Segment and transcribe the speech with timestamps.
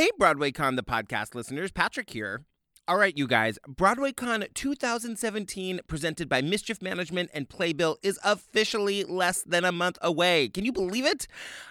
[0.00, 2.46] Hey, BroadwayCon, the podcast listeners, Patrick here.
[2.88, 9.42] All right, you guys, BroadwayCon 2017, presented by Mischief Management and Playbill, is officially less
[9.42, 10.48] than a month away.
[10.48, 11.28] Can you believe it?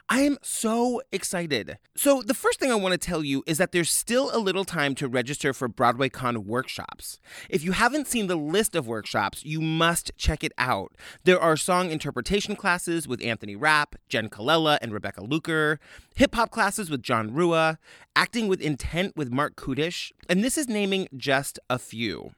[0.08, 1.78] I am so excited.
[1.98, 4.64] So, the first thing I want to tell you is that there's still a little
[4.64, 7.20] time to register for BroadwayCon workshops.
[7.50, 10.96] If you haven't seen the list of workshops, you must check it out.
[11.26, 15.82] There are song interpretation classes with Anthony Rapp, Jenn Colella, and Rebecca Luker,
[16.20, 17.80] hip hop classes with Jon Rua,
[18.14, 22.32] acting with intent with Marc Kudisch, and this is naming just a few.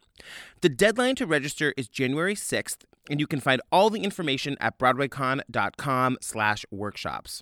[0.62, 4.78] The deadline to register is January 6th, and you can find all the information at
[4.78, 7.42] broadwaycon.com slash workshops.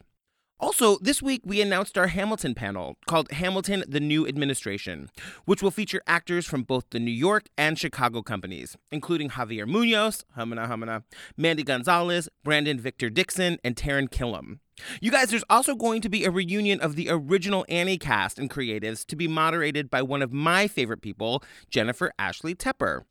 [0.62, 5.10] Also, this week we announced our Hamilton panel called Hamilton the New Administration,
[5.44, 10.24] which will feature actors from both the New York and Chicago companies, including Javier Munoz,
[10.36, 11.04] humana humana,
[11.36, 14.60] Mandy Gonzalez, Brandon Victor Dixon, and Taran Killam.
[15.02, 18.50] You guys, there's also going to be a reunion of the original Annie cast and
[18.50, 23.04] creatives to be moderated by one of my favorite people, Jennifer Ashley Tepper.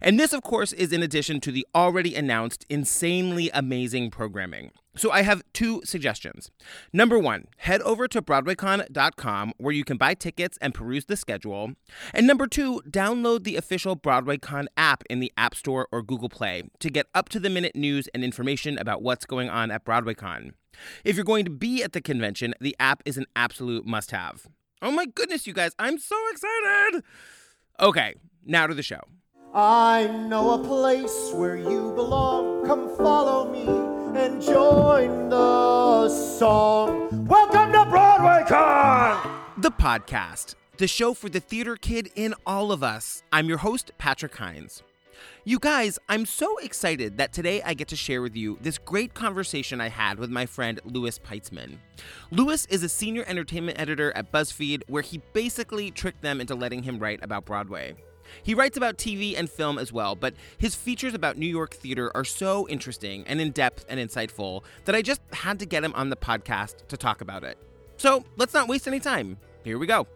[0.00, 4.70] And this, of course, is in addition to the already announced insanely amazing programming.
[4.96, 6.52] So I have two suggestions.
[6.92, 11.72] Number one, head over to BroadwayCon.com where you can buy tickets and peruse the schedule.
[12.12, 16.62] And number two, download the official BroadwayCon app in the App Store or Google Play
[16.78, 20.52] to get up to the minute news and information about what's going on at BroadwayCon.
[21.04, 24.46] If you're going to be at the convention, the app is an absolute must have.
[24.82, 27.02] Oh my goodness, you guys, I'm so excited!
[27.80, 29.00] Okay, now to the show.
[29.54, 32.66] I know a place where you belong.
[32.66, 33.62] Come follow me
[34.18, 37.26] and join the song.
[37.26, 39.62] Welcome to BroadwayCon!
[39.62, 43.22] The podcast, the show for the theater kid in all of us.
[43.32, 44.82] I'm your host, Patrick Hinds.
[45.44, 49.14] You guys, I'm so excited that today I get to share with you this great
[49.14, 51.78] conversation I had with my friend Louis Peitzman.
[52.30, 56.82] Louis is a senior entertainment editor at BuzzFeed, where he basically tricked them into letting
[56.82, 57.94] him write about Broadway.
[58.42, 62.10] He writes about TV and film as well, but his features about New York theater
[62.14, 65.92] are so interesting and in depth and insightful that I just had to get him
[65.94, 67.58] on the podcast to talk about it.
[67.96, 69.38] So let's not waste any time.
[69.62, 70.06] Here we go.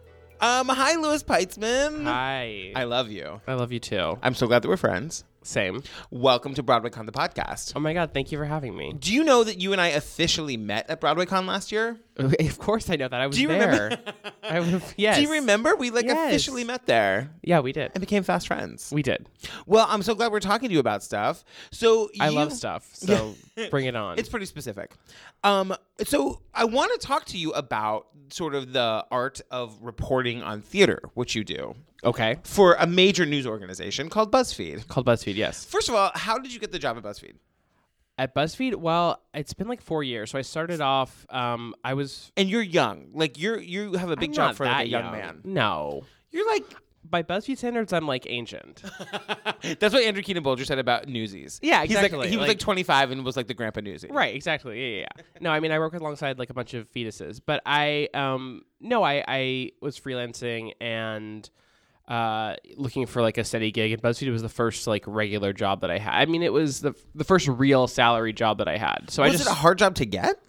[0.41, 2.03] Um, hi, Louis Peitzman.
[2.05, 2.71] Hi.
[2.75, 3.41] I love you.
[3.45, 4.17] I love you too.
[4.23, 5.25] I'm so glad that we're friends.
[5.41, 5.83] Same.
[6.11, 7.73] Welcome to BroadwayCon, the podcast.
[7.75, 8.93] Oh my god, thank you for having me.
[8.93, 11.97] Do you know that you and I officially met at BroadwayCon last year?
[12.17, 13.19] Of course I know that.
[13.19, 13.71] I was Do you there.
[13.71, 13.97] remember?
[14.43, 15.15] I would yes.
[15.17, 15.75] Do you remember?
[15.77, 16.29] We like Yes.
[16.29, 17.91] officially met there Yeah, we did.
[17.95, 18.91] and became fast friends.
[18.93, 19.27] We did.
[19.65, 21.43] Well, I'm so glad we're talking to you about stuff.
[21.71, 22.87] So I you- love stuff.
[22.93, 23.35] So
[23.71, 24.17] bring it on.
[24.17, 24.91] It's pretty specific.
[25.43, 30.43] Um, so I want to talk to you about sort of the art of reporting
[30.43, 32.37] on theater, which you do okay.
[32.43, 34.87] for a major news organization called BuzzFeed.
[34.87, 35.65] Called BuzzFeed, yes.
[35.65, 37.35] First of all, how did you get the job at BuzzFeed?
[38.17, 40.31] At BuzzFeed, well, it's been like four years.
[40.31, 41.25] So I started off.
[41.29, 44.55] Um, I was And you're young, like you're you have a big I'm job not
[44.57, 45.41] for like that a young, man.
[45.45, 46.65] No, You're like
[47.09, 48.83] by BuzzFeed standards, I'm like ancient.
[49.79, 51.59] that's what Andrew Keenan Bolger said about Newsies.
[51.61, 52.29] Yeah, He's like, exactly.
[52.29, 54.11] he was like, Like- 25 and was like the grandpa Newsie.
[54.11, 54.35] right.
[54.35, 54.79] Exactly.
[54.79, 55.05] Yeah, yeah.
[55.17, 55.23] yeah.
[55.41, 59.03] no, I mean, I work alongside like a bunch of fetuses, but I um no,
[59.03, 61.49] I I was freelancing and.
[62.07, 65.81] Uh, looking for like a steady gig, and BuzzFeed was the first like regular job
[65.81, 66.15] that I had.
[66.15, 69.11] I mean, it was the the first real salary job that I had.
[69.11, 70.39] So I Was just it a hard job to get?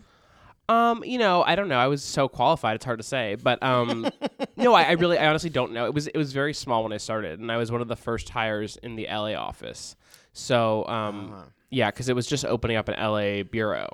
[0.71, 1.79] Um, you know, I don't know.
[1.79, 3.37] I was so qualified; it's hard to say.
[3.43, 4.09] But um,
[4.57, 5.85] no, I, I really, I honestly don't know.
[5.87, 7.97] It was, it was very small when I started, and I was one of the
[7.97, 9.97] first hires in the LA office.
[10.33, 11.43] So, um, Uh-huh.
[11.71, 13.89] yeah, because it was just opening up an LA bureau,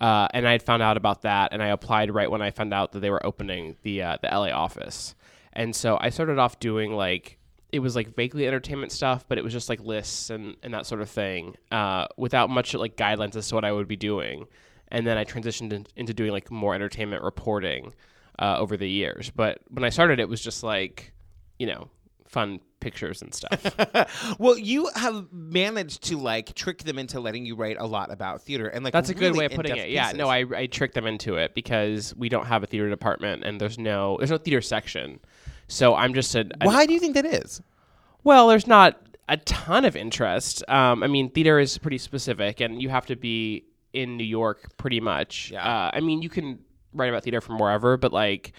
[0.00, 2.74] uh, and I had found out about that, and I applied right when I found
[2.74, 5.14] out that they were opening the uh, the LA office,
[5.52, 7.38] and so I started off doing like
[7.72, 10.86] it was like vaguely entertainment stuff, but it was just like lists and, and that
[10.86, 14.48] sort of thing, uh, without much like guidelines as to what I would be doing.
[14.90, 17.94] And then I transitioned in, into doing like more entertainment reporting
[18.38, 19.30] uh, over the years.
[19.30, 21.12] But when I started, it was just like,
[21.58, 21.88] you know,
[22.26, 24.38] fun pictures and stuff.
[24.38, 28.42] well, you have managed to like trick them into letting you write a lot about
[28.42, 29.90] theater and like That's a good way of putting it.
[29.90, 33.44] Yeah, no, I, I tricked them into it because we don't have a theater department
[33.44, 35.20] and there's no there's no theater section.
[35.68, 37.60] So I'm just a, a Why do you think that is?
[38.24, 40.68] Well, there's not a ton of interest.
[40.68, 44.76] Um, I mean, theater is pretty specific, and you have to be in New York
[44.76, 45.50] pretty much.
[45.50, 45.66] Yeah.
[45.66, 46.58] Uh, I mean, you can
[46.92, 48.52] write about theater from wherever, but like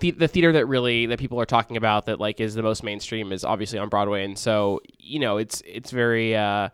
[0.00, 2.82] the, the theater that really that people are talking about that like is the most
[2.82, 6.36] mainstream is obviously on Broadway, and so you know it's it's very.
[6.36, 6.68] Uh,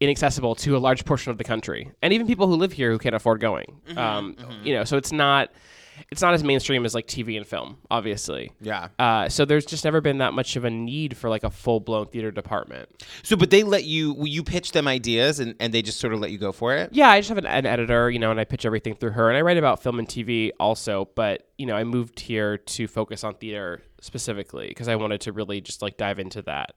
[0.00, 2.98] inaccessible to a large portion of the country and even people who live here who
[2.98, 5.50] can't afford going um, you know so it's not
[6.10, 8.52] it's not as mainstream as like TV and film, obviously.
[8.60, 8.88] Yeah.
[8.98, 11.80] Uh, so there's just never been that much of a need for like a full
[11.80, 12.88] blown theater department.
[13.22, 16.20] So, but they let you you pitch them ideas and, and they just sort of
[16.20, 16.90] let you go for it.
[16.92, 19.28] Yeah, I just have an, an editor, you know, and I pitch everything through her.
[19.28, 22.88] And I write about film and TV also, but you know, I moved here to
[22.88, 26.74] focus on theater specifically because I wanted to really just like dive into that.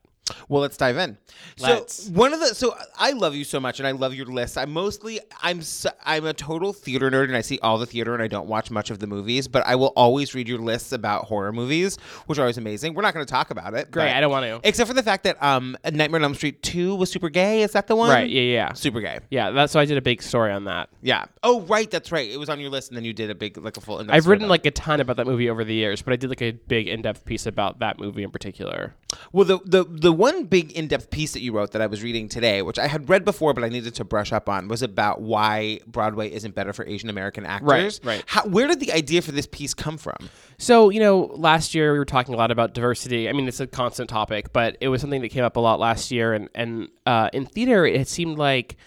[0.50, 1.18] Well, let's dive in.
[1.59, 2.06] Let's.
[2.06, 4.57] So one of the so I love you so much, and I love your list.
[4.57, 8.13] I'm mostly I'm so, I'm a total theater nerd, and I see all the theater,
[8.13, 9.47] and I don't watch much of the movies.
[9.47, 11.97] But I will always read your lists about horror movies,
[12.27, 12.94] which are always amazing.
[12.94, 13.91] We're not going to talk about it.
[13.91, 14.68] Great, but- I don't want to.
[14.68, 17.62] except for the fact that um, Nightmare on Elm Street two was super gay.
[17.62, 18.09] Is that the one?
[18.09, 18.30] Right?
[18.30, 19.19] Yeah, yeah, Super gay.
[19.30, 19.51] yeah.
[19.51, 20.89] That's so I did a big story on that.
[21.01, 21.25] Yeah.
[21.44, 21.89] Oh, right.
[21.89, 22.30] That's right.
[22.30, 24.03] It was on your list, and then you did a big like a full.
[24.09, 26.41] I've written like a ton about that movie over the years, but I did like
[26.41, 28.94] a big in-depth piece about that movie in particular.
[29.31, 32.03] Well, the, the the one big in depth piece that you wrote that I was
[32.03, 34.81] reading today, which I had read before but I needed to brush up on, was
[34.81, 37.67] about why Broadway isn't better for Asian American actors.
[38.03, 38.23] right.
[38.25, 40.29] How, where did the idea for this piece come from?
[40.57, 43.29] So, you know, last year we were talking a lot about diversity.
[43.29, 45.79] I mean, it's a constant topic, but it was something that came up a lot
[45.79, 46.33] last year.
[46.33, 48.77] And, and uh, in theater, it seemed like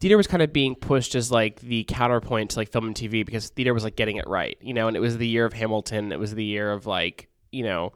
[0.00, 3.24] theater was kind of being pushed as like the counterpoint to like film and TV
[3.24, 5.52] because theater was like getting it right, you know, and it was the year of
[5.52, 6.12] Hamilton.
[6.12, 7.92] It was the year of like, you know,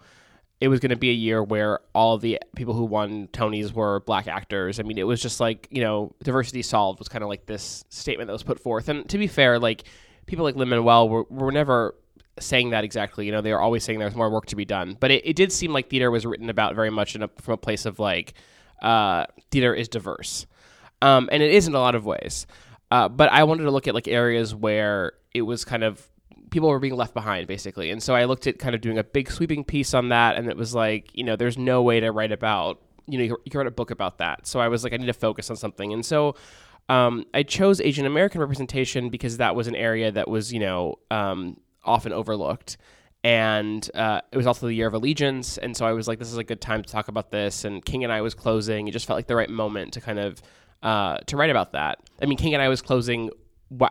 [0.60, 4.00] it was going to be a year where all the people who won Tonys were
[4.00, 4.78] black actors.
[4.78, 7.84] I mean, it was just like, you know, diversity solved was kind of like this
[7.88, 8.88] statement that was put forth.
[8.90, 9.84] And to be fair, like
[10.26, 11.94] people like Lin Manuel were, were never
[12.38, 13.24] saying that exactly.
[13.24, 14.98] You know, they were always saying there's more work to be done.
[15.00, 17.58] But it, it did seem like theater was written about very much a, from a
[17.58, 18.34] place of like,
[18.82, 20.46] uh, theater is diverse.
[21.00, 22.46] Um, and it is in a lot of ways.
[22.90, 26.06] Uh, but I wanted to look at like areas where it was kind of
[26.50, 27.90] people were being left behind basically.
[27.90, 30.36] And so I looked at kind of doing a big sweeping piece on that.
[30.36, 33.50] And it was like, you know, there's no way to write about, you know, you
[33.50, 34.46] can write a book about that.
[34.46, 35.92] So I was like, I need to focus on something.
[35.92, 36.34] And so
[36.88, 40.98] um, I chose Asian American representation because that was an area that was, you know,
[41.10, 42.76] um, often overlooked.
[43.22, 45.58] And uh, it was also the year of allegiance.
[45.58, 47.64] And so I was like, this is a good time to talk about this.
[47.64, 48.88] And King and I was closing.
[48.88, 50.42] It just felt like the right moment to kind of
[50.82, 51.98] uh, to write about that.
[52.22, 53.30] I mean, King and I was closing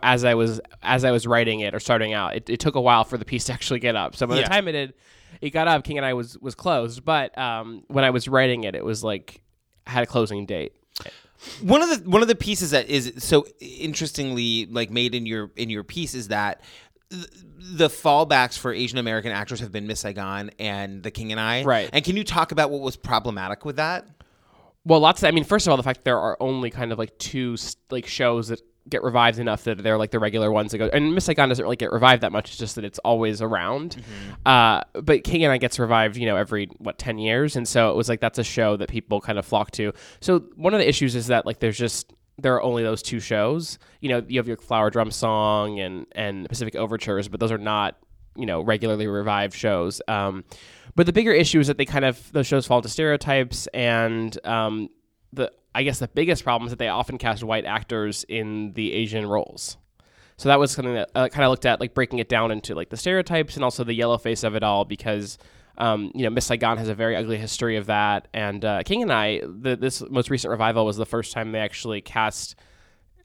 [0.03, 2.35] as I was as I was writing it or starting out.
[2.35, 4.15] It, it took a while for the piece to actually get up.
[4.15, 4.43] So by Yeah.
[4.43, 4.93] the time it had
[5.41, 7.05] it got up, King and I was was closed.
[7.05, 9.41] But um, when I was writing it, it was like
[9.87, 10.73] had a closing date.
[11.61, 15.51] One of the one of the pieces that is so interestingly like made in your
[15.55, 16.61] in your piece is that
[17.09, 21.63] the fallbacks for Asian American actors have been Miss Saigon and The King and I.
[21.63, 21.89] Right.
[21.91, 24.05] And can you talk about what was problematic with that?
[24.85, 25.23] Well, lots.
[25.23, 27.17] Of, I mean, first of all, the fact that there are only kind of like
[27.17, 27.55] two
[27.89, 30.89] like shows that get revived enough that they're like the regular ones that go.
[30.91, 32.49] And Miss Saigon doesn't really get revived that much.
[32.49, 34.01] It's just that it's always around.
[34.45, 37.91] Uh, but King and I gets revived, you know, every what ten years, and so
[37.91, 39.93] it was like that's a show that people kind of flock to.
[40.21, 43.19] So one of the issues is that like there's just there are only those two
[43.19, 43.79] shows.
[43.99, 47.57] You know, you have your Flower Drum Song and and Pacific Overtures, but those are
[47.57, 47.97] not
[48.35, 50.01] you know regularly revived shows.
[50.07, 50.43] Um,
[50.95, 54.37] but the bigger issue is that they kind of those shows fall into stereotypes, and
[54.45, 54.89] um,
[55.33, 58.91] the I guess the biggest problem is that they often cast white actors in the
[58.93, 59.77] Asian roles.
[60.37, 62.73] So that was something that I kind of looked at, like breaking it down into
[62.73, 65.37] like the stereotypes and also the yellow face of it all, because
[65.77, 69.01] um, you know Miss Saigon has a very ugly history of that, and uh, King
[69.01, 72.55] and I, the, this most recent revival was the first time they actually cast.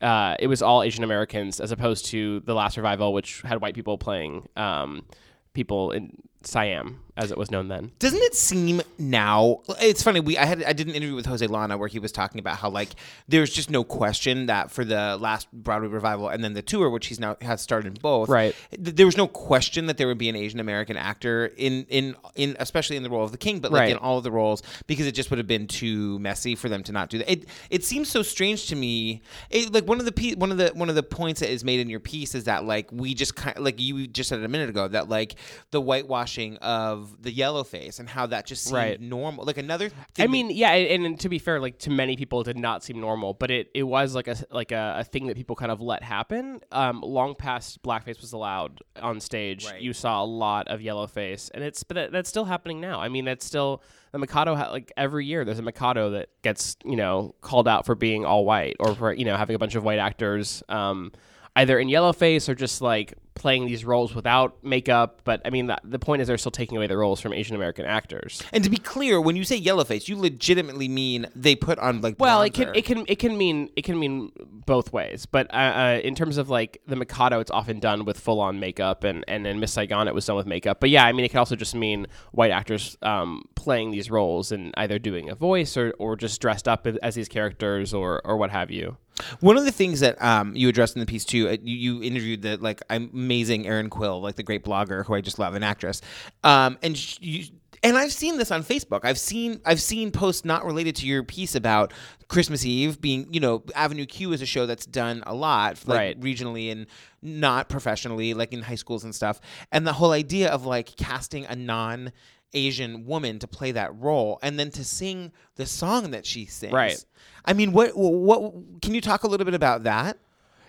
[0.01, 3.75] Uh, it was all Asian Americans as opposed to the last revival, which had white
[3.75, 5.06] people playing um,
[5.55, 7.93] people in Siam, as it was known then.
[7.99, 9.61] Doesn't it seem now?
[9.81, 10.20] It's funny.
[10.20, 12.56] We I had I did an interview with Jose Llana where he was talking about
[12.58, 12.90] how like
[13.28, 17.06] there's just no question that for the last Broadway revival and then the tour, which
[17.06, 18.55] he's now has started in both, Right.
[18.72, 22.16] th- There was no question that there would be an Asian American actor in in
[22.34, 23.91] in especially in the role of the king, but like Right.
[23.93, 26.82] in all of the roles because it just would have been too messy for them
[26.84, 27.31] to not do that.
[27.31, 29.22] It it seems so strange to me.
[29.50, 31.62] It, like one of the pe- one of the one of the points that is
[31.65, 34.48] made in your piece is that like we just kind like you just said a
[34.48, 35.36] minute ago that like
[35.70, 39.01] the whitewashing of the yellow face and how that just seemed Right.
[39.01, 39.44] normal.
[39.44, 39.89] Like another.
[39.89, 42.44] Thing I that- mean, yeah, and, and to be fair, like to many people, it
[42.44, 45.37] did not seem normal, but it, it was like a like a, a thing that
[45.37, 46.61] people kind of let happen.
[46.73, 49.81] Um, long past blackface was allowed on stage, Right.
[49.81, 53.01] you saw a lot of yellow face, and it's but that, that's still happening now.
[53.01, 53.82] I mean, that's still
[54.13, 54.55] the Mikado.
[54.55, 58.25] Ha- like every year, there's a Mikado that gets you know called out for being
[58.25, 60.63] all white or for you know having a bunch of white actors.
[60.69, 61.13] Um,
[61.56, 65.67] Either in yellow face or just like playing these roles without makeup, but I mean,
[65.67, 68.43] the, the point is they're still taking away the roles from Asian American actors.
[68.53, 72.00] and to be clear, when you say yellow face, you legitimately mean they put on
[72.00, 72.17] like.
[72.19, 74.31] Well, it can it can it can mean it can mean
[74.67, 78.19] both ways, but uh, uh, in terms of like the Mikado, it's often done with
[78.19, 80.79] full on makeup, and and in Miss Saigon, it was done with makeup.
[80.81, 84.53] But yeah, I mean, it can also just mean white actors um, playing these roles
[84.53, 88.20] and either doing a voice or or just dressed up as- as these characters or
[88.24, 88.96] or what have you.
[89.41, 92.03] One of the things that um, you addressed in the piece too, uh, you, you
[92.03, 95.63] interviewed the like amazing Erin Quill, like the great blogger who I just love, an
[95.63, 96.01] actress,
[96.43, 97.44] um, and sh- you.
[97.83, 99.01] And I've seen this on Facebook.
[99.05, 101.93] I've seen I've seen posts not related to your piece about
[102.29, 105.99] Christmas Eve being, you know, Avenue Q is a show that's done a lot, like
[105.99, 106.21] Right.
[106.21, 106.87] regionally and
[107.21, 109.39] not professionally, like in high schools and stuff.
[109.71, 112.11] And the whole idea of like casting a non
[112.55, 116.73] Asian woman to play that role and then to sing the song that she sings.
[116.73, 117.05] Right.
[117.44, 120.19] I mean, what what can you talk a little bit about that?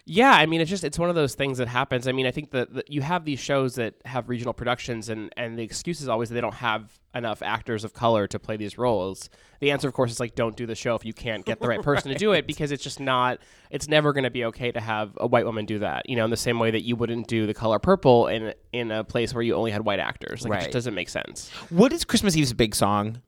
[0.07, 2.07] Yeah, I mean, it's just it's one of those things that happens.
[2.07, 5.33] I mean, I think that, that you have these shows that have regional productions, and
[5.35, 8.55] and the excuse is always that they don't have enough actors of color to play
[8.55, 9.31] these roles.
[9.62, 11.67] The answer, of course, is like don't do the show if you can't get the
[11.67, 13.39] right person to do it because it's just not.
[13.71, 16.07] It's never going to be okay to have a white woman do that.
[16.07, 18.91] You know, in the same way that you wouldn't do the color purple in in
[18.91, 20.43] a place where you only had white actors.
[20.47, 21.50] Like it just doesn't make sense.
[21.69, 23.24] What is Christmas Eve's big song?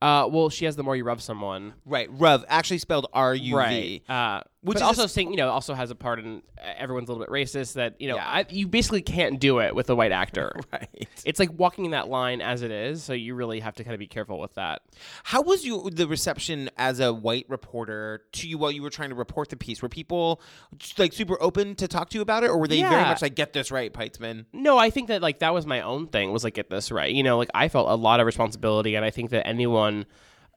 [0.00, 1.74] Uh, well, she has the more you rub someone.
[1.84, 4.02] Right, rub actually spelled R U right?
[4.08, 7.12] Uh, Which but is also you know, also has a part in uh, everyone's a
[7.12, 7.74] little bit racist.
[7.74, 8.26] That you know, Yeah.
[8.26, 10.54] I, you basically can't do it with a white actor.
[10.70, 11.08] Right.
[11.24, 14.00] It's like walking that line as it is, so you really have to kind of
[14.00, 14.82] be careful with that.
[15.24, 19.08] How was you the reception as a white reporter to you while you were trying
[19.08, 19.80] to report the piece?
[19.80, 20.42] Were people
[20.76, 23.22] just, like super open to talk to you about it, or were they very much
[23.22, 24.44] like get this right, Peitzman?
[24.52, 27.12] No, I think that like that was my own thing was like get this right.
[27.12, 30.04] You know, like I felt a lot of responsibility, and I think that anyone,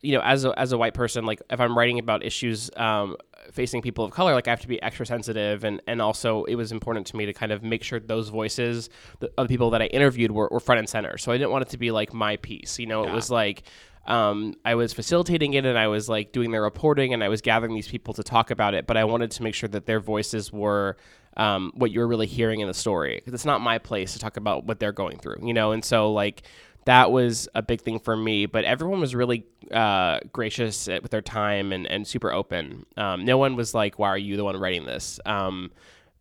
[0.03, 3.15] you know, as a as a white person, like if I'm writing about issues um,
[3.51, 6.55] facing people of color, like I have to be extra sensitive, and and also it
[6.55, 9.69] was important to me to kind of make sure those voices the, of the people
[9.69, 11.17] that I interviewed were, were front and center.
[11.17, 12.77] So I didn't want it to be like my piece.
[12.77, 13.63] You know, it was like.
[14.05, 17.39] Um, I was facilitating it and I was like doing their reporting and I was
[17.39, 20.01] gathering these people to talk about it, but I wanted to make sure that their
[20.01, 20.97] voices were
[21.37, 24.35] um, what you're really hearing in the story because it's not my place to talk
[24.35, 25.71] about what they're going through, you know.
[25.71, 26.43] And so like
[26.85, 28.45] that was a big thing for me.
[28.45, 32.85] But everyone was really uh, gracious with their time and, and super open.
[32.97, 35.71] Um, no one was like, "Why are you the one writing this?" Um,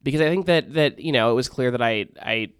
[0.02, 2.50] because I think that that you know it was clear that I I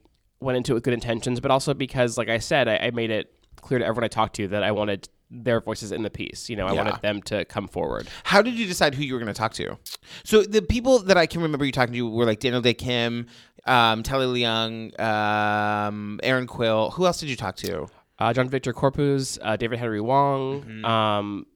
[0.40, 3.10] went into it with good intentions, but also because, like I said, I, I made
[3.10, 6.50] it clear to everyone I talked to that I wanted their voices in the piece.
[6.50, 6.82] You know, I Yeah.
[6.82, 8.06] wanted them to come forward.
[8.24, 9.78] How did you decide who you were going to talk to?
[10.24, 13.26] So the people that I can remember you talking to were like Daniel Dae Kim,
[13.66, 16.90] um, Telly Leung, um, Erin Quill.
[16.92, 17.88] Who else did you talk to?
[18.22, 20.62] uh, Jon Viktor Corpuz, uh, David Henry Hwang.
[20.62, 20.84] Mm-hmm.
[20.84, 21.46] Um,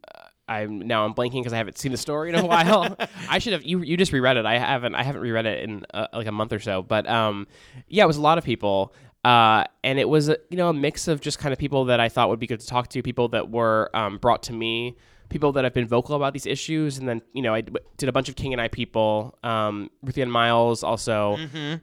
[0.49, 2.97] I'm now I'm blanking because I haven't seen the story in a while.
[3.29, 4.47] I should have you you just reread it.
[4.47, 6.83] I haven't I haven't reread it in uh, like a month or so.
[6.83, 7.47] But um,
[7.89, 8.93] yeah, it was a lot of people.
[9.25, 11.99] Uh, and it was a, you know a mix of just kind of people that
[11.99, 14.97] I thought would be good to talk to, people that were um, brought to me,
[15.29, 18.13] people that have been vocal about these issues, and then you know I did a
[18.13, 21.37] bunch of King and I people, um, Ruthie Ann Miles also,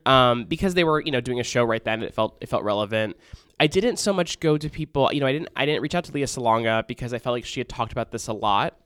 [0.06, 2.04] um, because they were you know doing a show right then.
[2.04, 3.18] It felt it felt relevant.
[3.60, 6.04] I didn't so much go to people, you know, I didn't I didn't reach out
[6.06, 8.80] to Lea Salonga because I felt like she had talked about this a lot,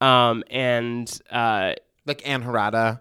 [0.00, 1.74] um, and uh,
[2.06, 3.00] Like Ann Harada.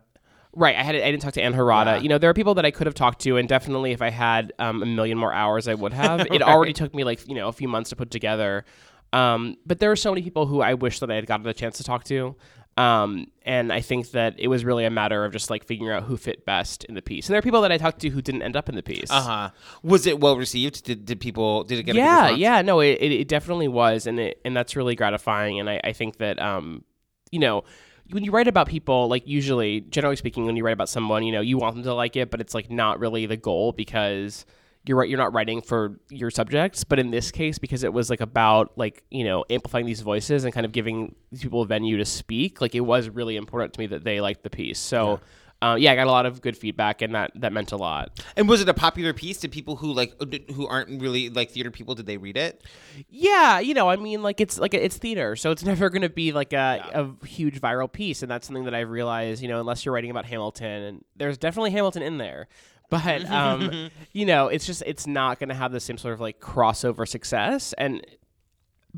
[0.54, 1.98] Right, I had I didn't talk to Ann Harada.
[1.98, 2.00] Yeah.
[2.00, 4.10] You know, there are people that I could have talked to, and definitely if I
[4.10, 6.26] had um, a million more hours, I would have.
[6.32, 8.66] It already took me like you know a few months to put together.
[9.14, 11.54] Um, but there are so many people who I wish that I had gotten a
[11.54, 12.36] chance to talk to.
[12.78, 16.04] Um, and I think that it was really a matter of just like figuring out
[16.04, 17.28] who fit best in the piece.
[17.28, 19.10] And there are people that I talked to who didn't end up in the piece.
[19.10, 19.50] Uh huh.
[19.82, 20.84] Was it well received?
[20.84, 24.06] Did, did people did it get a yeah, yeah, no, it, it, it definitely was,
[24.06, 25.60] and it and that's really gratifying.
[25.60, 26.84] And I, I think that um,
[27.32, 27.64] you know,
[28.12, 31.32] when you write about people, like usually, generally speaking, when you write about someone, you
[31.32, 34.46] know, you want them to like it, but it's like not really the goal because
[34.88, 36.84] you're right, you're not writing for your subjects.
[36.84, 40.44] But in this case, because it was like about like you know amplifying these voices
[40.44, 43.74] and kind of giving these people a venue to speak, like it was really important
[43.74, 44.80] to me that they liked the piece.
[44.80, 45.20] So.
[45.60, 48.24] Uh, yeah, I got a lot of good feedback, and that that meant a lot.
[48.36, 49.40] And was it a popular piece?
[49.40, 50.14] Did people who like
[50.52, 52.64] who aren't really like theater people did they read it?
[53.10, 56.10] Yeah, you know, I mean, like it's like it's theater, so it's never going to
[56.10, 59.42] be like a, a huge viral piece, and that's something that I've realized.
[59.42, 62.48] You know, unless you're writing about Hamilton, and there's definitely Hamilton in there,
[62.90, 66.22] but um, you know, it's just it's not going to have the same sort of
[66.22, 68.06] like crossover success, and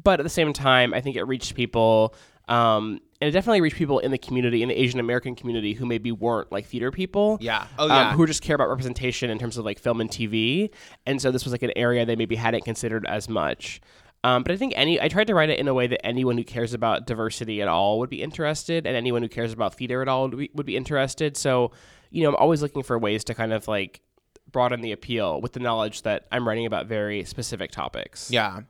[0.01, 2.13] but at the same time, I think it reached people.
[2.47, 5.85] Um, and it definitely reached people in the community, in the Asian American community, who
[5.85, 7.37] maybe weren't like theater people.
[7.41, 7.67] Yeah.
[7.77, 8.13] Oh, um, yeah.
[8.13, 10.71] who just care about representation in terms of like film and TV.
[11.05, 13.81] And so this was like an area they maybe hadn't considered as much.
[14.23, 16.37] Um, but I think any I tried to write it in a way that anyone
[16.37, 20.01] who cares about diversity at all would be interested, and anyone who cares about theater
[20.01, 21.37] at all would be, would be interested.
[21.37, 21.71] So,
[22.11, 24.01] you know, I'm always looking for ways to kind of like
[24.51, 28.31] broaden the appeal with the knowledge that I'm writing about very specific topics.
[28.31, 28.61] Yeah.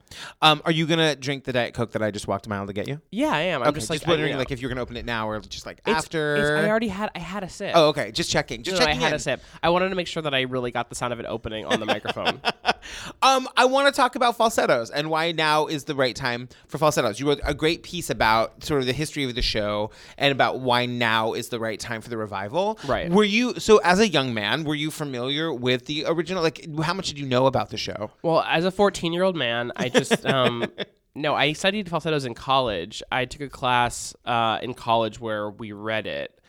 [0.41, 2.73] Um, are you gonna drink the diet coke that I just walked a mile to
[2.73, 2.99] get you?
[3.11, 3.61] yeah, I am.
[3.61, 5.05] I'm okay, just just, like I- wondering you know, like if you're gonna open it
[5.05, 6.35] now or just like it's- after.
[6.35, 7.71] it's- I already had I had a sip.
[7.75, 8.11] oh, okay.
[8.11, 8.61] Just checking.
[8.61, 9.13] Just No, I had in.
[9.13, 9.41] a sip.
[9.63, 11.79] I wanted to make sure that I really got the sound of it opening on
[11.79, 12.41] the microphone.
[13.21, 16.77] Um, I want to talk about falsettos and why now is the right time for
[16.77, 17.19] falsettos.
[17.19, 20.61] You wrote a great piece about sort of the history of the show and about
[20.61, 22.79] why now is the right time for the revival.
[22.85, 23.11] Right.
[23.11, 26.41] Were you so as a young man, were you familiar with the original?
[26.41, 28.11] Like, how much did you know about the show?
[28.21, 30.71] Well, as a 14 year old man, I just um,
[31.15, 33.03] no, I studied falsettos in college.
[33.11, 36.39] I took a class uh, in college where we read it,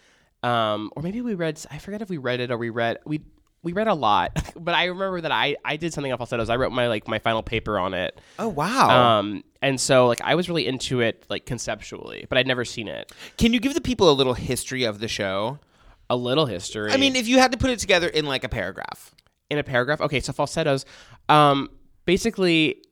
[0.43, 1.61] um, or maybe we read.
[1.71, 3.23] I forget if we read it or we read we
[3.63, 4.53] we read a lot.
[4.57, 6.49] but I remember that I I did something on falsettos.
[6.51, 8.19] I wrote my like my final paper on it.
[8.39, 9.19] Oh wow!
[9.19, 12.89] Um, and so like I was really into it like conceptually, but I'd never seen
[12.89, 13.13] it.
[13.39, 15.59] Can you give the people a little history of the show?
[16.09, 16.91] A little history.
[16.91, 19.15] I mean, if you had to put it together in like a paragraph.
[19.49, 20.01] in a paragraph.
[20.01, 20.85] Okay, so falsettos.
[21.29, 21.71] Um,
[22.05, 22.83] basically,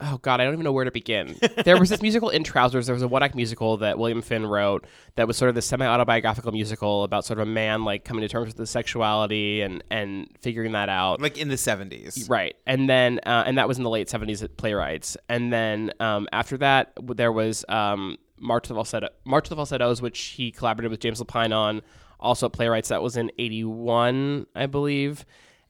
[0.00, 1.36] oh god, I don't even know where to begin.
[1.64, 2.86] there was this musical in Trousers.
[2.86, 5.62] There was a one act musical that William Finn wrote that was sort of the
[5.62, 9.60] semi autobiographical musical about sort of a man like coming to terms with his sexuality
[9.60, 11.20] and and figuring that out.
[11.20, 12.28] Like in the 70s.
[12.28, 15.92] Right, and then uh, and that was in the late seventies at Playwrights, and then
[16.00, 20.18] um, after that there was um, March of the Falsetto, March of the Falsettos, which
[20.18, 21.82] he collaborated with James Lapine on,
[22.18, 22.88] also at Playwrights.
[22.88, 25.24] That was in eighty one, I believe,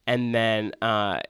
[0.07, 1.21] and then uh,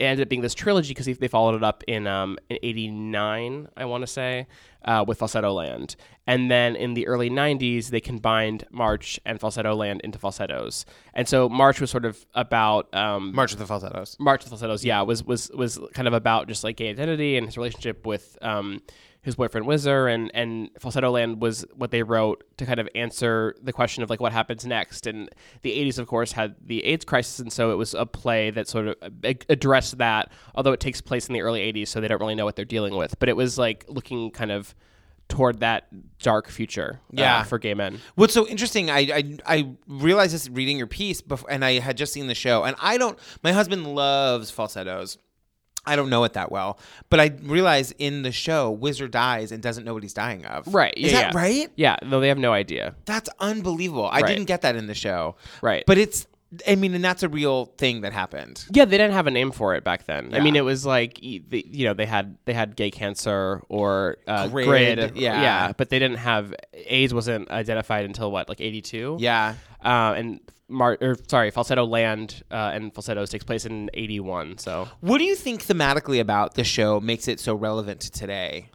[0.00, 3.68] it ended up being this trilogy because they followed it up in um, in '89,
[3.76, 4.46] I want to say,
[4.86, 5.94] uh, with Falsetto Land,
[6.26, 11.28] and then in the early '90s they combined March and Falsetto Land into falsettos, and
[11.28, 14.16] so March was sort of about um, March of the Falsettos.
[14.18, 17.36] March of the Falsettos, yeah, was was was kind of about just like gay identity
[17.36, 18.80] and his relationship with um,
[19.22, 23.54] his boyfriend Whizzer, and and Falsetto Land was what they wrote to kind of answer
[23.62, 25.06] the question of like what happens next.
[25.06, 25.28] And
[25.62, 28.66] the '80s, of course, had the AIDS crisis, and so it was a play that
[28.68, 28.96] sort of
[29.48, 30.32] addressed that.
[30.54, 32.64] Although it takes place in the early '80s, so they don't really know what they're
[32.64, 33.18] dealing with.
[33.18, 34.74] But it was like looking kind of
[35.28, 35.86] toward that
[36.18, 37.42] dark future, uh, Yeah.
[37.44, 38.00] for gay men.
[38.16, 41.96] What's so interesting, I, I I realized this reading your piece, before, and I had
[41.96, 43.16] just seen the show, and I don't.
[43.44, 45.18] My husband loves falsettos.
[45.90, 46.78] I don't know it that well,
[47.10, 50.72] but I realize in the show, Whizzer dies and doesn't know what he's dying of.
[50.72, 50.94] Right?
[50.96, 51.40] Is yeah, that yeah.
[51.40, 51.68] right?
[51.76, 51.96] Yeah.
[52.04, 52.94] No, they have no idea.
[53.04, 54.06] That's unbelievable.
[54.06, 54.26] I Right.
[54.28, 55.36] didn't get that in the show.
[55.62, 55.84] Right.
[55.86, 56.26] But it's.
[56.66, 58.64] I mean, and that's a real thing that happened.
[58.72, 60.34] Yeah, they didn't have a name for it back then.
[60.34, 64.48] I mean, it was like you know they had they had gay cancer or uh,
[64.48, 65.40] Grid, grid, yeah.
[65.40, 69.16] yeah, but they didn't have AIDS wasn't identified until what like eighty two.
[69.20, 69.54] Yeah.
[69.84, 74.56] uh, and Mar- or sorry, Falsetto Land uh, and Falsettos takes place in eighty one.
[74.58, 78.70] So What do you think thematically about the show makes it so relevant to today?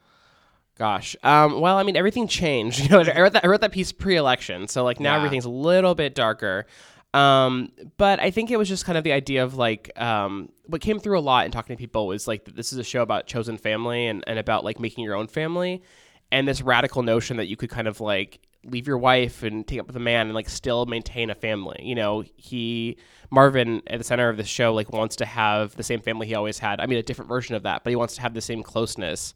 [0.77, 2.79] gosh, um, well, I mean everything changed.
[2.83, 5.17] You know, I wrote that I wrote that piece pre election, so like now Yeah.
[5.17, 6.65] everything's a little bit darker.
[7.13, 10.81] Um, but I think it was just kind of the idea of like um, what
[10.81, 13.25] came through a lot in talking to people was like this is a show about
[13.25, 15.81] chosen family and, and about like making your own family
[16.29, 19.79] and this radical notion that you could kind of like leave your wife and take
[19.79, 21.79] up with a man and like still maintain a family.
[21.81, 22.97] You know, he
[23.29, 26.35] Marvin at the center of the show like wants to have the same family he
[26.35, 26.79] always had.
[26.79, 29.33] I mean, a different version of that, but he wants to have the same closeness.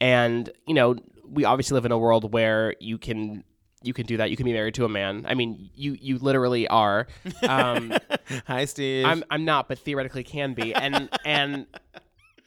[0.00, 0.96] And you know,
[1.28, 3.44] we obviously live in a world where you can
[3.82, 4.30] you can do that.
[4.30, 5.24] You can be married to a man.
[5.28, 7.06] I mean, you you literally are.
[7.42, 7.92] Um,
[8.46, 9.06] Hi, Steve.
[9.06, 10.74] I'm I'm not, but theoretically can be.
[10.74, 11.66] And and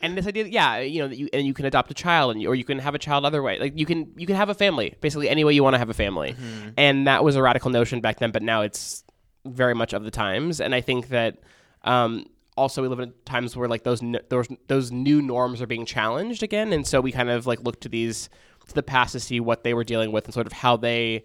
[0.04, 2.42] and this idea, yeah, you know, that you and you can adopt a child, and
[2.42, 3.58] you, or you can have a child other way.
[3.58, 5.90] Like you can you can have a family, basically any way you want to have
[5.90, 6.36] a family.
[6.78, 9.04] And that was a radical notion back then, but now it's
[9.46, 10.62] very much of the times.
[10.62, 11.40] And I think that
[11.84, 12.26] um,
[12.58, 15.86] also we live in times where like those n- those those new norms are being
[15.86, 18.30] challenged again, and so we kind of like look to these
[18.68, 21.24] to the past to see what they were dealing with and sort of how they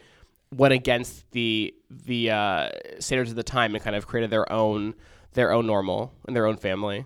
[0.55, 2.69] went against the the uh,
[3.01, 4.95] standards of the time and kind of created their own
[5.35, 7.05] their own normal and their own family.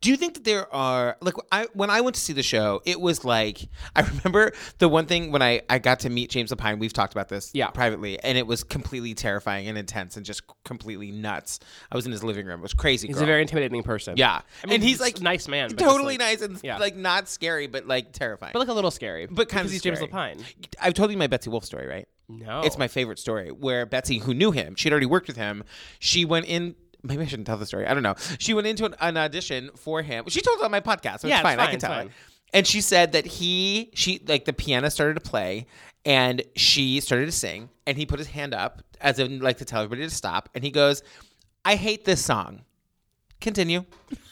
[0.00, 2.80] Do you think that there are like I when I went to see the show,
[2.86, 6.50] it was like I remember the one thing when I I got to meet James
[6.52, 6.78] Lapine.
[6.78, 7.68] We've talked about this Yeah.
[7.70, 11.58] privately, and it was completely terrifying and intense and just completely nuts.
[11.90, 12.60] I was in his living room.
[12.60, 13.08] It was crazy.
[13.08, 13.24] He's girl.
[13.24, 14.16] a very intimidating person.
[14.16, 16.78] yeah, I mean, and he's like nice man, totally like- nice and yeah.
[16.78, 18.52] like not scary, but like terrifying.
[18.52, 19.26] but like a little scary.
[19.26, 19.98] But kind of he's James.
[19.98, 20.40] Lapine.
[20.80, 22.06] I've told you my Betsy Wolfe story, right?
[22.26, 25.62] No, It's my favorite story where Betsy, who knew him, she'd already worked with him.
[25.98, 26.74] She went in.
[27.06, 27.86] Maybe I shouldn't tell the story.
[27.86, 28.14] I don't know.
[28.38, 30.24] She went into an, an audition for him.
[30.28, 31.60] She told it on my podcast, so Yeah, it's it's fine.
[31.60, 32.06] I can tell fine.
[32.06, 32.12] it.
[32.54, 35.66] And she said that he, she, like the piano started to play,
[36.06, 39.64] and she started to sing, and he put his hand up as in like to
[39.64, 41.02] tell everybody to stop, and he goes,
[41.64, 42.62] "I hate this song."
[43.40, 43.84] Continue.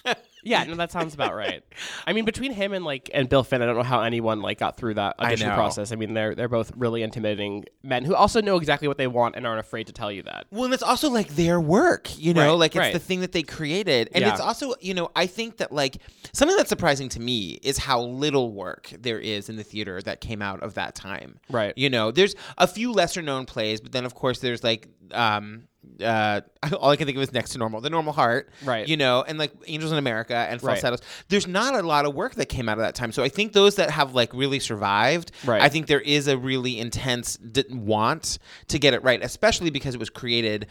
[0.42, 1.62] Yeah, no, that sounds about right.
[2.06, 4.58] I mean, between him and like and Bill Finn, I don't know how anyone like
[4.58, 5.54] got through that audition know.
[5.54, 5.92] process.
[5.92, 9.36] I mean, they're they're both really intimidating men who also know exactly what they want
[9.36, 10.46] and aren't afraid to tell you that.
[10.50, 12.92] Well, and it's also like their work, you know, Right, like it's right.
[12.92, 14.08] the thing that they created.
[14.14, 14.32] And Yeah.
[14.32, 15.98] it's also, you know, I think that like
[16.32, 20.20] something that's surprising to me is how little work there is in the theater that
[20.20, 21.38] came out of that time.
[21.50, 21.72] Right.
[21.76, 25.68] You know, there's a few lesser known plays, but then of course there's like um
[26.02, 26.40] uh,
[26.80, 28.86] all I can think of is next to normal, the normal heart, Right.
[28.86, 30.74] You know, and like Angels in America and Right.
[30.80, 31.00] falsettos.
[31.28, 33.12] There's not a lot of work that came out of that time.
[33.12, 35.60] So I think those that have like really survived, Right.
[35.60, 39.94] I think there is a really intense d- want to get it right, especially because
[39.94, 40.66] it was created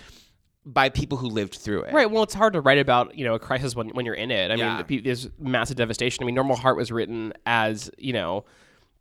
[0.66, 1.94] by people who lived through it.
[1.94, 2.10] Right.
[2.10, 4.52] Well, it's hard to write about you know a crisis when when you're in it.
[4.52, 4.84] I Yeah.
[4.88, 6.24] mean, there's massive devastation.
[6.24, 8.46] I mean, Normal Heart was written as you know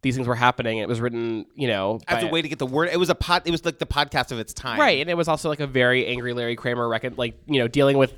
[0.02, 0.78] these things were happening.
[0.78, 3.14] It was written you know As a way to get the word, it was a
[3.14, 3.42] pod.
[3.44, 5.66] It was like the podcast of its time, right, and it was also like a
[5.66, 8.14] very angry Larry Kramer record, like you know dealing with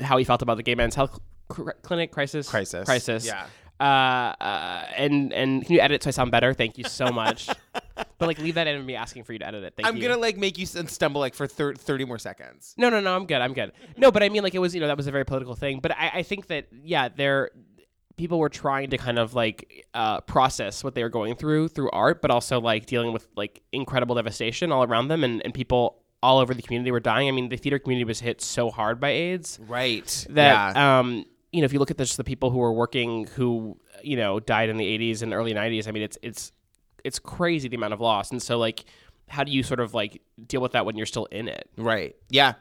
[0.00, 1.18] how he felt about the gay men's health
[1.54, 2.48] cl- clinic crisis.
[2.48, 2.84] Crisis.
[2.84, 3.26] Crisis.
[3.26, 3.46] Yeah.
[3.80, 6.52] Uh, uh, and and can you edit so I sound better?
[6.52, 7.48] Thank you so much.
[8.18, 9.74] but like leave that in and me asking for you to edit it.
[9.76, 10.08] Thank I'm you.
[10.08, 12.74] gonna like make you stumble like for thir- 30 more seconds.
[12.76, 13.14] No, no, no.
[13.14, 13.40] I'm good.
[13.40, 13.72] I'm good.
[13.96, 15.78] No, but I mean, like, it was, you know, that was a very political thing.
[15.80, 17.50] But I, I think that, yeah, there,
[18.18, 21.90] people were trying to kind of like uh, process what they were going through through
[21.90, 26.02] art, but also like dealing with like incredible devastation all around them, and, and people
[26.22, 27.28] all over the community were dying.
[27.28, 30.26] I mean, the theater community was hit so hard by AIDS Right.
[30.30, 30.98] that, yeah.
[30.98, 34.16] um, you know, if you look at just the people who were working who, you
[34.16, 36.52] know, died in the 80s and early 90s, I mean, it's it's
[37.04, 38.32] it's crazy the amount of loss.
[38.32, 38.84] And so, like,
[39.28, 41.68] how do you sort of like deal with that when you're still in it?
[41.76, 42.16] right.
[42.28, 42.54] Yeah.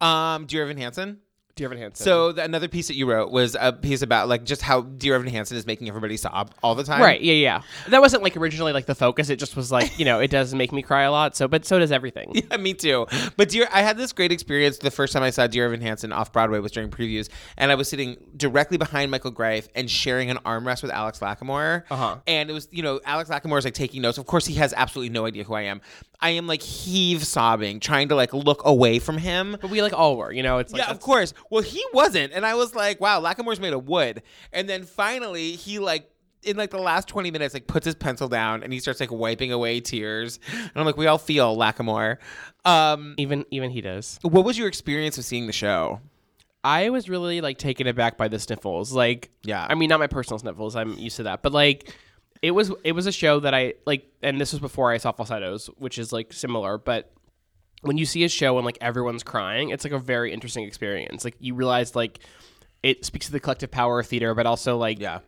[0.00, 1.18] Um, Dear Evan Hansen.
[1.56, 2.04] Dear Evan Hansen.
[2.04, 5.14] So the, another piece that you wrote was a piece about like just how Dear
[5.14, 7.00] Evan Hansen is making everybody sob all the time.
[7.00, 7.18] Right.
[7.18, 7.32] Yeah.
[7.32, 7.62] Yeah.
[7.88, 9.30] That wasn't like originally like the focus.
[9.30, 11.34] It just was like you know it does make me cry a lot.
[11.34, 12.34] So, but so does everything.
[12.50, 13.06] Yeah, me too.
[13.36, 14.78] But dear, I had this great experience.
[14.78, 17.74] The first time I saw Dear Evan Hansen off Broadway was during previews, and I
[17.74, 21.84] was sitting directly behind Michael Greif and sharing an armrest with Alex Lacamoire.
[21.90, 22.18] Uh-huh.
[22.26, 24.18] And it was, you know, Alex Lacamoire is like taking notes.
[24.18, 25.80] Of course, he has absolutely no idea who I am.
[26.20, 29.56] I am like heave sobbing, trying to like look away from him.
[29.60, 30.32] But we like all were.
[30.32, 31.34] You know, it's like yeah, of course.
[31.50, 35.52] Well, he wasn't, and I was like, "Wow, Lacamoire's made of wood." And then finally,
[35.52, 36.10] he like
[36.42, 39.10] in like the last twenty minutes, like puts his pencil down and he starts like
[39.10, 40.38] wiping away tears.
[40.52, 42.18] And I'm like, "We all feel Lackamore."
[42.64, 44.18] Um, Even even he does.
[44.22, 46.00] what was your experience of seeing the show?
[46.64, 48.92] I was really like taken aback by the sniffles.
[48.92, 49.64] Like, Yeah.
[49.68, 50.74] I mean, not my personal sniffles.
[50.74, 51.94] I'm used to that, but like,
[52.46, 55.12] it was it was a show that I like, and this was before I saw
[55.12, 57.12] falsettos, which is like similar, but.
[57.82, 61.24] When you see a show and like everyone's crying, it's like a very interesting experience.
[61.24, 62.18] Like you realize like
[62.82, 65.20] it speaks to the collective power of theater, but also like Yeah,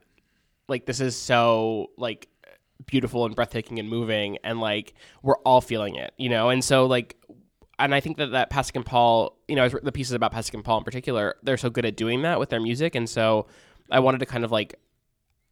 [0.69, 2.29] like this is so like
[2.87, 6.87] beautiful and breathtaking and moving and like we're all feeling it you know and so
[6.87, 7.17] like
[7.79, 10.65] and i think that that Pasek and paul you know the pieces about Pasek and
[10.65, 13.47] paul in particular they're so good at doing that with their music and so
[13.91, 14.79] i wanted to kind of like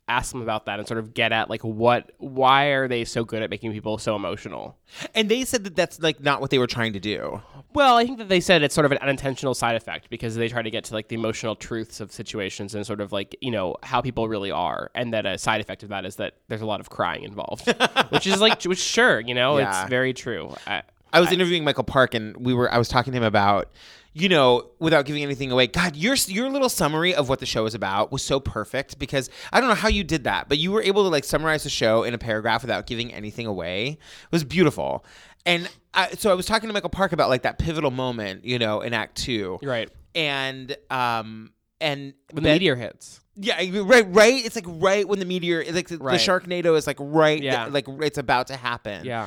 [0.09, 3.25] ask them about that and sort of get at like what why are they so
[3.25, 4.77] good at making people so emotional
[5.17, 7.43] and they said that that's like not what they were trying to do.
[7.75, 10.49] well, I think that they said it's sort of an unintentional side effect because they
[10.49, 13.51] try to get to like the emotional truths of situations and sort of like, you
[13.51, 14.91] know, how people really are.
[14.95, 17.67] And that a side effect of that is that there's a lot of crying involved,
[18.11, 19.81] which is like, which sure, you know, Yeah.
[19.83, 20.55] it's very true.
[20.67, 20.83] I,
[21.17, 22.73] I was interviewing Michael Park, and we were.
[22.73, 23.71] I was talking to him about,
[24.13, 25.67] you know, without giving anything away.
[25.67, 29.31] God, your your little summary of what the show is about was so perfect because
[29.53, 31.71] I don't know how you did that, but you were able to like summarize the
[31.71, 33.89] show in a paragraph without giving anything away.
[33.91, 35.05] It was beautiful,
[35.45, 38.59] and I, so I was talking to Michael Park about like that pivotal moment, you
[38.59, 39.89] know, in Act Two, right.
[40.15, 43.21] and um and When the Ben- meteor hits.
[43.37, 44.45] yeah, right, right.
[44.45, 46.13] It's like right when the meteor, like the, Right.
[46.19, 47.67] the Sharknado is like right, Yeah.
[47.67, 49.05] like it's about to happen.
[49.05, 49.27] Yeah.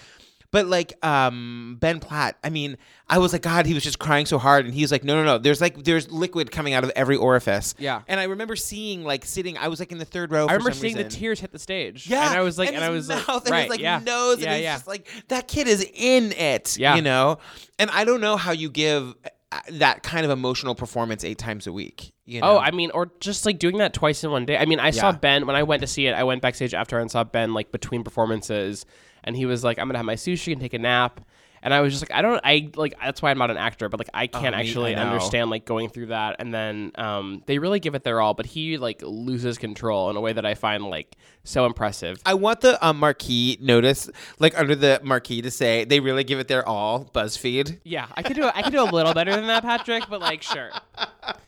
[0.51, 4.25] But like um Ben Platt, I mean, I was like, God, he was just crying
[4.25, 5.37] so hard, and he's like, No, no, no.
[5.37, 7.75] There's like there's liquid coming out of every orifice.
[7.77, 8.01] Yeah.
[8.07, 9.57] And I remember seeing like sitting.
[9.57, 10.47] I was like in the third row.
[10.47, 12.07] I remember seeing the tears hit the stage.
[12.07, 13.79] Yeah, And I was like, and, his I was mouth like, and right, his like
[13.79, 13.99] yeah.
[13.99, 14.75] nose, yeah, and he's yeah.
[14.75, 16.77] just like that kid is in it.
[16.77, 16.95] Yeah.
[16.95, 17.37] you know.
[17.77, 19.15] And I don't know how you give
[19.51, 22.13] uh, that kind of emotional performance eight times a week.
[22.25, 22.57] You know?
[22.57, 24.55] Oh, I mean, or just like doing that twice in one day.
[24.57, 26.13] I mean, I saw Ben when I went to see it.
[26.13, 28.85] I went backstage after and saw Ben like between performances,
[29.23, 31.21] and he was like, "I'm gonna have my sushi and take a nap."
[31.61, 33.89] And I was just like, I don't, I like that's why I'm not an actor,
[33.89, 36.37] but like I can't me- actually I understand like going through that.
[36.39, 40.15] And then um, they really give it their all, but he like loses control in
[40.15, 42.21] a way that I find like so impressive.
[42.25, 46.39] I want the um, marquee notice, like under the marquee, to say they really give
[46.39, 47.09] it their all.
[47.13, 47.79] BuzzFeed.
[47.83, 50.41] Yeah, I could do, I could do a little better than that, Patrick, but like
[50.41, 50.69] sure,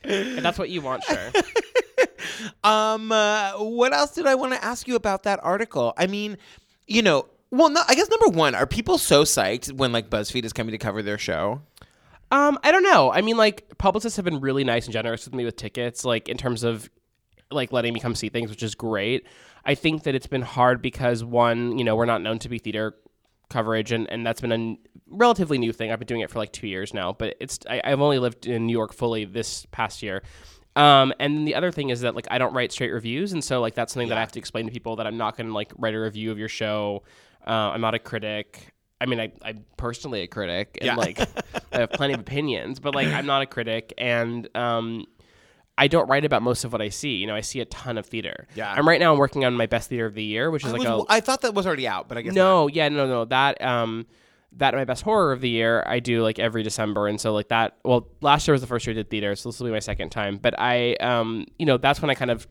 [0.04, 1.32] if that's what you want, sure.
[2.64, 5.94] Um, uh, what else did I want to ask you about that article?
[5.98, 6.38] I mean,
[6.88, 10.46] you know, well, no, I guess number one, are people so psyched when like BuzzFeed
[10.46, 11.62] is coming to cover their show?
[12.32, 13.12] Um, I don't know.
[13.12, 16.30] I mean, like publicists have been really nice and generous with me with tickets, like
[16.30, 16.90] in terms of
[17.52, 19.28] like letting me come see things, which is great.
[19.66, 22.58] I think that it's been hard because one, you know, we're not known to be
[22.58, 22.96] theater
[23.50, 24.78] coverage, and and that's been a n-
[25.10, 25.92] relatively new thing.
[25.92, 28.48] I've been doing it for like two years now, but it's I, I've only lived
[28.48, 30.24] in New York fully this past year.
[30.78, 33.60] Um, and the other thing is that like I don't write straight reviews, and so
[33.60, 35.54] like that's something that I have to explain to people that I'm not going to
[35.54, 37.04] like write a review of your show.
[37.46, 38.68] Uh, I'm not a critic.
[39.00, 40.96] I mean, I, I'm personally a critic, and Yeah.
[40.96, 41.20] like
[41.74, 45.06] I have plenty of opinions, but like I'm not a critic, and um,
[45.78, 47.16] I don't write about most of what I see.
[47.16, 48.48] You know, I see a ton of theater.
[48.54, 48.72] Yeah.
[48.72, 49.12] I'm right now.
[49.12, 51.12] I'm working on my best theater of the year, which is I, like was- a
[51.14, 52.42] I thought that was already out, but I guess not.
[52.42, 53.26] no, yeah, no, no.
[53.26, 54.06] That um
[54.58, 57.48] that my best horror of the year I do like every December and so like
[57.48, 59.72] that well last year was the first year I did theater, so this will be
[59.72, 60.38] my second time.
[60.38, 62.48] But I um you know, that's when I kind of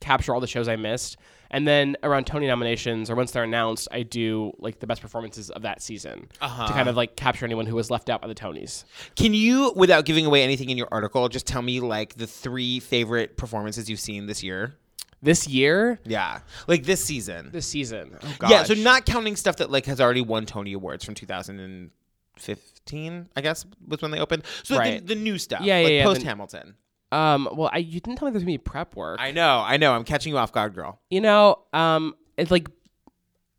[0.00, 1.16] capture all the shows I missed.
[1.52, 5.50] And then around Tony nominations or once they're announced, I do like the best performances
[5.50, 6.66] of that season Uh-huh.
[6.68, 8.84] to kind of like capture anyone who was left out by the Tonys.
[9.16, 12.78] Can you, without giving away anything in your article, just tell me like the three
[12.80, 14.76] favorite performances you've seen this year?
[15.22, 17.50] This year, Yeah, like this season.
[17.52, 18.16] this season.
[18.22, 18.50] Oh god.
[18.50, 23.40] yeah, so not counting stuff that like has already won Tony awards from 2015, I
[23.40, 24.44] guess was when they opened.
[24.62, 25.04] So Right.
[25.06, 26.74] the, the new stuff, Yeah, yeah, like yeah, post Hamilton.
[27.12, 29.18] Um well I you didn't tell me there's gonna be prep work.
[29.20, 29.92] I know, I know.
[29.92, 31.00] I'm catching you off guard, girl.
[31.10, 32.68] You know, um, it's like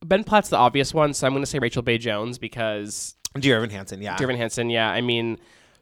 [0.05, 3.57] Ben Platt's the obvious one, so I'm going to say Rachel Bay Jones because Dear
[3.57, 4.17] Evan Hansen, yeah.
[4.17, 4.69] Dear Evan Hansen.
[4.71, 5.37] Yeah, I mean,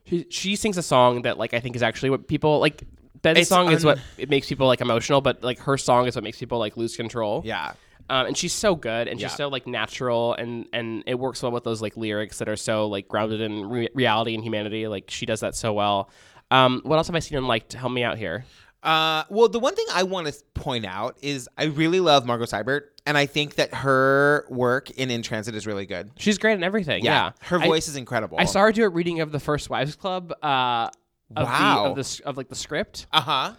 [0.06, 2.84] she, she sings a song that like I think is actually what people like.
[3.22, 6.16] Ben's It's song is what it makes people like emotional, but like her song is
[6.16, 7.42] what makes people like lose control.
[7.46, 7.74] yeah.
[8.12, 9.36] Um, and she's so good, and she's Yeah.
[9.36, 12.88] so like natural, and and it works well with those like lyrics that are so
[12.88, 14.88] like grounded in re- reality and humanity.
[14.88, 16.10] Like she does that so well.
[16.52, 17.70] Um, what else have I seen and liked?
[17.72, 18.46] To help me out here.
[18.82, 22.46] Uh, well, the one thing I want to point out is I really love Margo
[22.46, 26.12] Seibert, and I think that her work in In Transit is really good.
[26.18, 27.04] She's great in everything.
[27.04, 28.38] Yeah, her I- voice is incredible.
[28.40, 30.32] I saw her do a reading of the First Wives Club.
[30.42, 30.90] Uh,
[31.36, 31.84] of Wow.
[31.84, 33.06] The, of the of like the script.
[33.12, 33.54] Uh huh.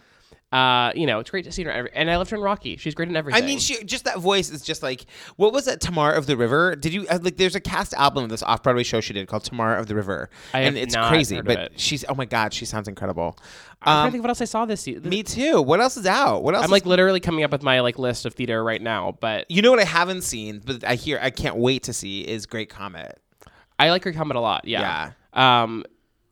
[0.51, 1.71] Uh, you know, it's great to see her.
[1.71, 2.75] every- And I loved her in Rocky.
[2.75, 3.41] She's great in everything.
[3.41, 5.05] I mean, she just that voice is just like
[5.37, 5.79] what was that?
[5.79, 6.75] Tamar of the River.
[6.75, 7.37] Did you uh, like?
[7.37, 9.95] There's a cast album of this off Broadway show she did called Tamar of the
[9.95, 11.35] River, I and have it's not crazy.
[11.37, 11.79] heard of but it.
[11.79, 13.37] she's oh my god, she sounds incredible.
[13.83, 15.07] I'm trying to Um, think of what else I saw this season.
[15.09, 15.61] me too.
[15.61, 16.43] What else is out?
[16.43, 16.63] What else?
[16.63, 19.49] I'm is- like literally coming up with my like list of theater right now, but
[19.49, 22.45] you know what I haven't seen, but I hear I can't wait to see is
[22.45, 23.19] Great Comet.
[23.79, 24.65] I like her comment a lot.
[24.65, 25.11] Yeah.
[25.33, 25.85] Um,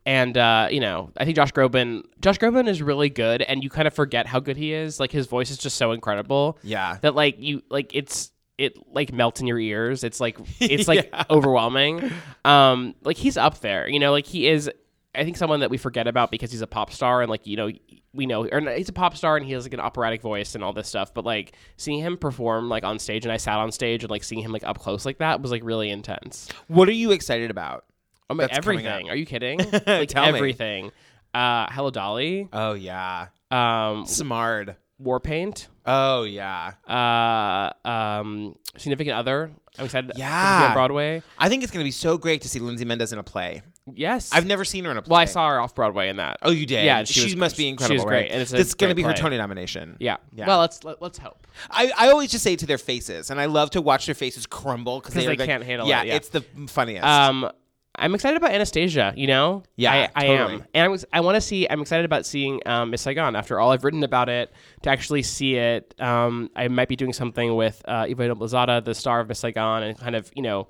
[0.09, 2.01] and uh, you know, I think Josh Groban.
[2.19, 4.99] Josh Groban is really good, and you kind of forget how good he is.
[4.99, 6.57] Like his voice is just so incredible.
[6.63, 6.97] Yeah.
[7.01, 10.03] That like you like it's it like melts in your ears.
[10.03, 11.23] It's like it's like Yeah.
[11.29, 12.11] overwhelming.
[12.43, 13.87] Um, like he's up there.
[13.87, 14.69] You know, like he is.
[15.13, 17.57] I think someone that we forget about because he's a pop star and like you
[17.57, 17.69] know
[18.13, 20.63] we know or he's a pop star and he has like an operatic voice and
[20.63, 21.13] all this stuff.
[21.13, 24.23] But like seeing him perform like on stage and I sat on stage and like
[24.23, 26.47] seeing him like up close like that was like really intense.
[26.67, 27.85] What are you excited about?
[28.29, 29.09] Oh my, everything.
[29.09, 29.59] Are you kidding?
[29.87, 30.37] Like Tell me.
[30.37, 30.91] everything.
[31.33, 32.47] Uh, Hello Dolly.
[32.53, 34.75] Oh yeah, Um, Smart.
[34.99, 35.69] War Paint.
[35.85, 36.73] Oh yeah.
[36.87, 39.51] Uh, um, Significant Other.
[39.77, 40.11] I'm excited.
[40.13, 40.59] to Yeah.
[40.59, 41.23] be on Broadway.
[41.37, 43.61] I think it's gonna be so great to see Lindsay Mendez in a play.
[43.91, 44.29] Yes.
[44.33, 45.11] I've never seen her in a play.
[45.13, 46.37] well, I saw her off Broadway in that.
[46.43, 46.83] Oh, you did?
[46.85, 47.95] Yeah, she, she was- must be she incredible.
[47.95, 48.31] was great, right?
[48.31, 49.21] and it's a This is going to great be her play.
[49.21, 49.95] Tony nomination.
[49.99, 50.17] Yeah.
[50.35, 50.45] Yeah.
[50.47, 51.47] Well, let's let, let's hope.
[51.71, 54.45] I, I always just say to their faces, and I love to watch their faces
[54.45, 56.15] crumble 'Cause they, they like- can't handle yeah, it, yeah.
[56.15, 57.03] it's the funniest.
[57.05, 57.49] Um,
[57.99, 59.13] I'm excited about Anastasia.
[59.15, 59.63] You know.
[59.75, 60.55] Yeah, I, I totally.
[60.55, 61.05] am, and I was.
[61.11, 61.67] I want to see.
[61.69, 63.35] I'm excited about seeing um, Miss Saigon.
[63.35, 64.51] After all I've written about it,
[64.83, 68.95] to actually see it, um, I might be doing something with uh, Eva Lozada, the
[68.95, 70.67] star of Miss Saigon, and kind of you know.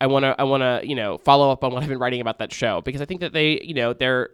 [0.00, 2.20] I want to I want to you know follow up on what I've been writing
[2.20, 4.30] about that show because I think that they you know they're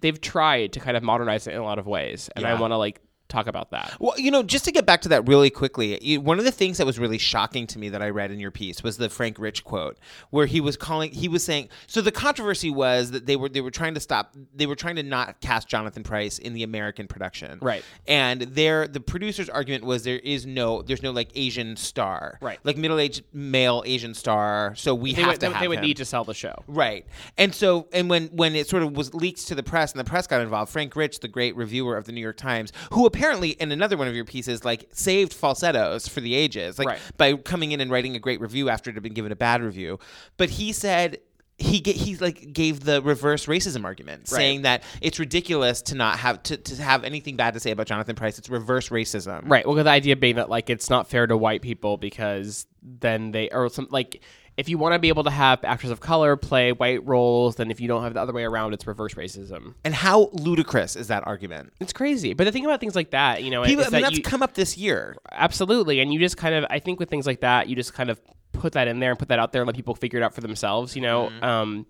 [0.00, 2.70] they've tried to kind of modernize it in a lot of ways and I want
[2.70, 3.00] to like
[3.30, 3.96] talk about that.
[4.00, 6.78] Well, you know, just to get back to that really quickly, one of the things
[6.78, 9.38] that was really shocking to me that I read in your piece was the Frank
[9.38, 9.98] Rich quote,
[10.30, 13.60] where he was calling, he was saying, so the controversy was that they were they
[13.60, 17.06] were trying to stop, they were trying to not cast Jonathan Pryce in the American
[17.06, 17.84] production, Right.
[18.06, 22.58] And their the producer's argument was there is no, there's no like Asian star, Right.
[22.64, 25.68] Like middle aged male Asian star, so we They have would, to they, have they
[25.68, 25.84] would him.
[25.84, 26.54] need to sell the show.
[26.66, 27.06] Right.
[27.38, 30.04] And so and when when it sort of was leaked to the press and the
[30.04, 33.19] press got involved, Frank Rich, the great reviewer of the New York Times, who apparently
[33.24, 36.98] in another one of your pieces like saved falsettos for the ages, like Right.
[37.16, 39.62] by coming in and writing a great review after it had been given a bad
[39.62, 39.98] review.
[40.36, 41.18] But he said
[41.58, 46.18] he ga- he like gave the reverse racism argument, saying that it's ridiculous to not
[46.18, 48.38] have to, to have anything bad to say about Jonathan Pryce.
[48.38, 49.42] It's reverse racism.
[49.44, 49.66] Right.
[49.66, 53.50] Well, the idea being that like it's not fair to white people because then they
[53.50, 54.22] or some like
[54.60, 57.70] if you want to be able to have actors of color play white roles, then
[57.70, 59.74] if you don't have the other way around, it's reverse racism.
[59.84, 61.72] And how ludicrous is that argument?
[61.80, 62.34] It's crazy.
[62.34, 64.22] But the thing about things like that, you know, People, I mean, that that's you,
[64.22, 65.16] come up this year.
[65.32, 68.10] absolutely, and you just kind of I think with things like that, you just kind
[68.10, 68.20] of
[68.52, 70.34] put that in there and put that out there and let people figure it out
[70.34, 70.94] for themselves.
[70.94, 71.30] You know.
[71.30, 71.44] Mm-hmm.
[71.44, 71.86] Um,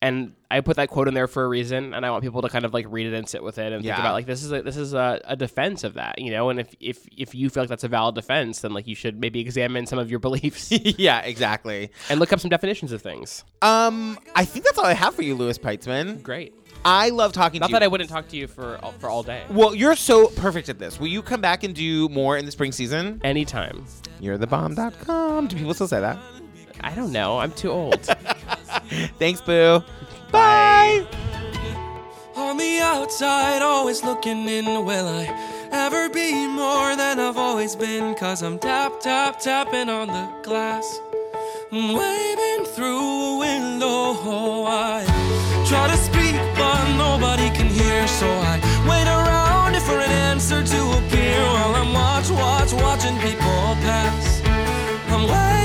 [0.00, 2.48] and I put that quote in there for a reason, and I want people to
[2.48, 3.94] kind of like read it and sit with it and Yeah.
[3.96, 6.50] think about like this is a, this is a, a defense of that, you know.
[6.50, 9.20] And if if if you feel like that's a valid defense, then like you should
[9.20, 11.90] maybe examine some of your beliefs yeah, exactly.
[12.08, 13.44] and look up some definitions of things.
[13.62, 16.22] Um, I think that's all I have for you, Louis Peitzman.
[16.22, 16.54] Great.
[16.84, 17.74] I love talking Not to you.
[17.74, 19.42] that I wouldn't talk to you for for all day.
[19.50, 21.00] well, you're so perfect at this.
[21.00, 23.20] Will you come back and do more in the spring season?
[23.24, 23.84] Anytime.
[24.20, 25.48] You're the bomb.com.
[25.48, 26.18] Do people still say that?
[26.80, 27.38] I don't know.
[27.38, 28.08] I'm too old.
[29.18, 29.82] Thanks, Boo.
[30.30, 31.06] Bye.
[32.36, 34.64] On the outside, always looking in.
[34.84, 38.14] Will I ever be more than I've always been?
[38.14, 41.00] Cause I'm tap, tap, tapping on the glass.
[41.70, 44.16] I'm waving through a window.
[44.24, 45.04] Oh, I
[45.68, 48.06] try to speak, but nobody can hear.
[48.08, 48.56] So I
[48.88, 54.40] wait around for an answer to appear while I'm watch, watch, watching people pass.
[55.10, 55.57] I'm waving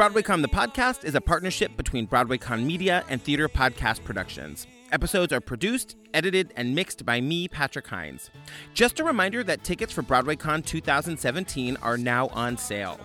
[0.00, 4.66] BroadwayCon the podcast is a partnership between BroadwayCon Media and Theater Podcast Productions.
[4.92, 8.30] Episodes are produced, edited, and mixed by me, Patrick Hinds.
[8.72, 12.98] Just a reminder that tickets for BroadwayCon 2017 are now on sale.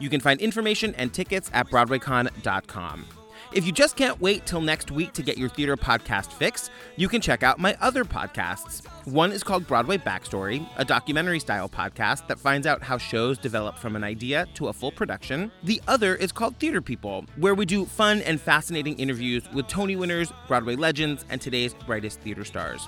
[0.00, 3.04] You can find information and tickets at BroadwayCon.com.
[3.52, 7.08] If you just can't wait till next week to get your theater podcast fix, you
[7.08, 8.86] can check out my other podcasts.
[9.06, 13.76] One is called Broadway Backstory, a documentary style podcast that finds out how shows develop
[13.76, 15.50] from an idea to a full production.
[15.64, 19.96] The other is called Theater People, where we do fun and fascinating interviews with Tony
[19.96, 22.86] winners, Broadway legends, and today's brightest theater stars.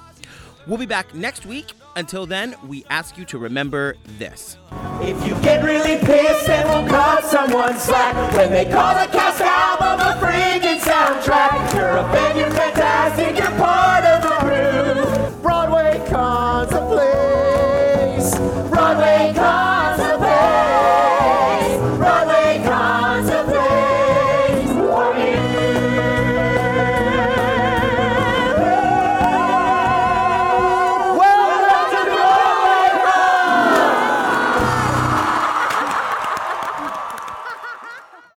[0.68, 1.72] We'll be back next week.
[1.94, 4.57] Until then, we ask you to remember this.
[5.00, 10.18] If you get really pissed, cut someone slack when they call the cast album a
[10.24, 11.74] freaking soundtrack.
[11.74, 15.42] You're a fan, you're fantastic, you're part of the crew.
[15.42, 17.32] Broadway cons a.